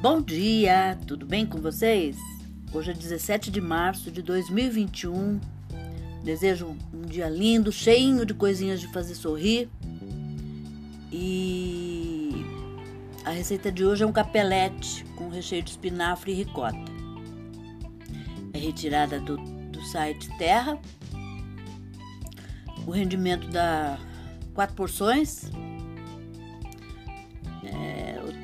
Bom 0.00 0.22
dia, 0.22 0.98
tudo 1.06 1.26
bem 1.26 1.44
com 1.44 1.60
vocês? 1.60 2.16
Hoje 2.72 2.90
é 2.90 2.94
17 2.94 3.50
de 3.50 3.60
março 3.60 4.10
de 4.10 4.22
2021. 4.22 5.38
Desejo 6.24 6.74
um 6.90 7.02
dia 7.02 7.28
lindo, 7.28 7.70
cheinho 7.70 8.24
de 8.24 8.32
coisinhas 8.32 8.80
de 8.80 8.90
fazer 8.90 9.14
sorrir. 9.14 9.68
E 11.12 12.32
a 13.26 13.30
receita 13.30 13.70
de 13.70 13.84
hoje 13.84 14.02
é 14.02 14.06
um 14.06 14.12
capelete 14.12 15.04
com 15.16 15.28
recheio 15.28 15.62
de 15.62 15.72
espinafre 15.72 16.32
e 16.32 16.34
ricota. 16.34 16.78
É 18.54 18.58
retirada 18.58 19.20
do, 19.20 19.36
do 19.36 19.82
site 19.84 20.34
Terra. 20.38 20.78
O 22.86 22.90
rendimento 22.90 23.50
dá 23.50 23.98
quatro 24.54 24.74
porções 24.74 25.50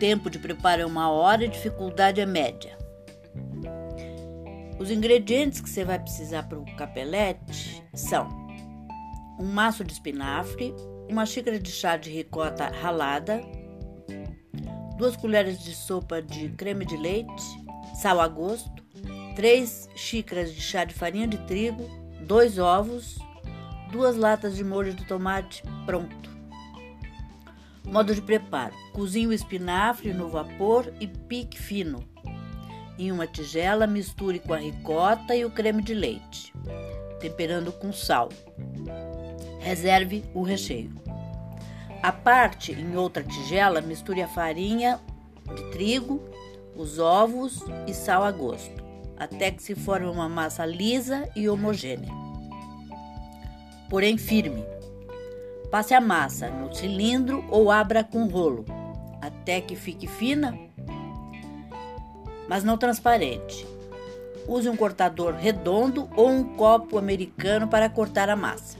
tempo 0.00 0.30
de 0.30 0.38
preparo 0.38 0.80
é 0.80 0.86
uma 0.86 1.10
hora 1.10 1.44
e 1.44 1.48
dificuldade 1.48 2.22
é 2.22 2.26
média. 2.26 2.76
Os 4.78 4.90
ingredientes 4.90 5.60
que 5.60 5.68
você 5.68 5.84
vai 5.84 5.98
precisar 5.98 6.44
para 6.44 6.58
o 6.58 6.64
capelete 6.74 7.84
são 7.94 8.26
um 9.38 9.44
maço 9.44 9.84
de 9.84 9.92
espinafre, 9.92 10.74
uma 11.08 11.26
xícara 11.26 11.58
de 11.58 11.70
chá 11.70 11.98
de 11.98 12.10
ricota 12.10 12.68
ralada, 12.68 13.42
duas 14.96 15.16
colheres 15.16 15.62
de 15.62 15.74
sopa 15.74 16.22
de 16.22 16.48
creme 16.48 16.86
de 16.86 16.96
leite, 16.96 17.44
sal 18.00 18.22
a 18.22 18.26
gosto, 18.26 18.82
três 19.36 19.86
xícaras 19.94 20.54
de 20.54 20.62
chá 20.62 20.84
de 20.84 20.94
farinha 20.94 21.28
de 21.28 21.36
trigo, 21.46 21.86
dois 22.26 22.58
ovos, 22.58 23.18
duas 23.92 24.16
latas 24.16 24.56
de 24.56 24.64
molho 24.64 24.94
de 24.94 25.04
tomate 25.04 25.62
pronto. 25.84 26.39
Modo 27.84 28.14
de 28.14 28.22
preparo: 28.22 28.74
cozinhe 28.92 29.26
o 29.26 29.32
espinafre 29.32 30.12
no 30.12 30.28
vapor 30.28 30.92
e 31.00 31.06
pique 31.06 31.60
fino. 31.60 32.04
Em 32.98 33.10
uma 33.10 33.26
tigela, 33.26 33.86
misture 33.86 34.38
com 34.38 34.52
a 34.52 34.58
ricota 34.58 35.34
e 35.34 35.44
o 35.44 35.50
creme 35.50 35.82
de 35.82 35.94
leite, 35.94 36.52
temperando 37.18 37.72
com 37.72 37.92
sal. 37.92 38.28
Reserve 39.60 40.24
o 40.34 40.42
recheio. 40.42 40.92
A 42.02 42.12
parte, 42.12 42.72
em 42.72 42.96
outra 42.96 43.22
tigela, 43.22 43.80
misture 43.80 44.22
a 44.22 44.28
farinha 44.28 45.00
de 45.54 45.70
trigo, 45.70 46.22
os 46.76 46.98
ovos 46.98 47.62
e 47.86 47.92
sal 47.92 48.22
a 48.22 48.30
gosto, 48.30 48.82
até 49.18 49.50
que 49.50 49.62
se 49.62 49.74
forme 49.74 50.06
uma 50.06 50.28
massa 50.28 50.64
lisa 50.64 51.28
e 51.34 51.48
homogênea. 51.48 52.12
Porém 53.88 54.16
firme. 54.16 54.64
Passe 55.70 55.94
a 55.94 56.00
massa 56.00 56.50
no 56.50 56.74
cilindro 56.74 57.44
ou 57.48 57.70
abra 57.70 58.02
com 58.02 58.26
rolo, 58.26 58.64
até 59.22 59.60
que 59.60 59.76
fique 59.76 60.08
fina, 60.08 60.58
mas 62.48 62.64
não 62.64 62.76
transparente. 62.76 63.64
Use 64.48 64.68
um 64.68 64.76
cortador 64.76 65.34
redondo 65.34 66.10
ou 66.16 66.28
um 66.28 66.56
copo 66.56 66.98
americano 66.98 67.68
para 67.68 67.88
cortar 67.88 68.28
a 68.28 68.34
massa. 68.34 68.78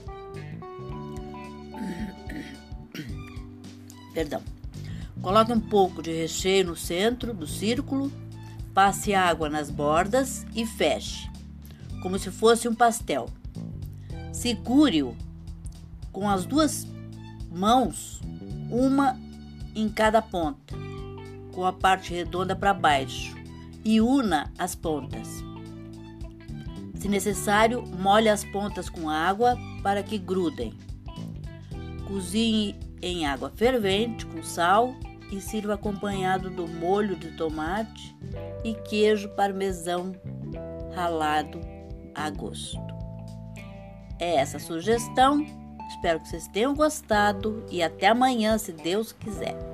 Perdão. 4.13 4.41
Coloque 5.21 5.53
um 5.53 5.61
pouco 5.61 6.01
de 6.01 6.11
recheio 6.11 6.65
no 6.65 6.75
centro 6.75 7.33
do 7.33 7.47
círculo, 7.47 8.11
passe 8.73 9.13
água 9.13 9.49
nas 9.49 9.69
bordas 9.69 10.45
e 10.53 10.65
feche, 10.65 11.29
como 12.01 12.19
se 12.19 12.31
fosse 12.31 12.67
um 12.67 12.75
pastel. 12.75 13.29
Segure-o 14.33 15.15
com 16.11 16.29
as 16.29 16.45
duas 16.45 16.87
mãos, 17.49 18.21
uma 18.69 19.19
em 19.75 19.89
cada 19.89 20.21
ponta, 20.21 20.75
com 21.53 21.65
a 21.65 21.73
parte 21.73 22.13
redonda 22.13 22.55
para 22.55 22.73
baixo, 22.73 23.35
e 23.83 23.99
una 23.99 24.51
as 24.57 24.75
pontas. 24.75 25.43
Se 26.95 27.09
necessário, 27.09 27.83
molhe 27.99 28.29
as 28.29 28.43
pontas 28.45 28.89
com 28.89 29.09
água 29.09 29.57
para 29.81 30.03
que 30.03 30.17
grudem. 30.17 30.73
Cozinhe 32.07 32.75
em 33.01 33.25
água 33.25 33.49
fervente 33.49 34.25
com 34.25 34.43
sal 34.43 34.93
e 35.31 35.41
sirva 35.41 35.73
acompanhado 35.73 36.49
do 36.49 36.67
molho 36.67 37.15
de 37.15 37.31
tomate 37.31 38.15
e 38.63 38.73
queijo 38.73 39.29
parmesão 39.29 40.13
ralado 40.93 41.59
a 42.13 42.29
gosto. 42.29 42.79
É 44.19 44.35
essa 44.35 44.59
sugestão 44.59 45.43
Espero 45.91 46.21
que 46.21 46.29
vocês 46.29 46.47
tenham 46.47 46.73
gostado 46.73 47.65
e 47.69 47.83
até 47.83 48.07
amanhã, 48.07 48.57
se 48.57 48.71
Deus 48.71 49.11
quiser. 49.11 49.70